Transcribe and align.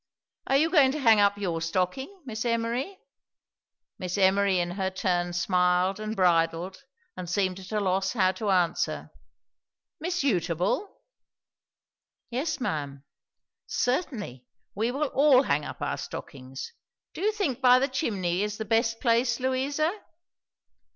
"Are 0.47 0.57
you 0.57 0.71
going 0.71 0.91
to 0.93 0.99
hang 0.99 1.19
up 1.19 1.37
your 1.37 1.61
stocking, 1.61 2.23
Miss 2.25 2.43
Emory?" 2.43 2.97
Miss 3.99 4.17
Emory 4.17 4.57
in 4.57 4.71
her 4.71 4.89
turn 4.89 5.31
smiled 5.31 5.99
and 5.99 6.15
bridled, 6.15 6.85
and 7.15 7.29
seemed 7.29 7.59
at 7.59 7.71
a 7.71 7.79
loss 7.79 8.13
how 8.13 8.31
to 8.31 8.49
answer. 8.49 9.11
"Miss 9.99 10.23
Eutable?" 10.23 11.03
"Yes, 12.31 12.59
ma'am." 12.59 13.03
"Certainly. 13.67 14.47
We 14.73 14.89
will 14.89 15.05
all 15.09 15.43
hang 15.43 15.63
up 15.65 15.83
our 15.83 15.97
stockings. 15.99 16.73
Do 17.13 17.21
you 17.21 17.31
think 17.31 17.61
by 17.61 17.77
the 17.77 17.87
chimney 17.87 18.41
is 18.41 18.57
the 18.57 18.65
best 18.65 19.01
place, 19.01 19.39
Louisa?" 19.39 19.93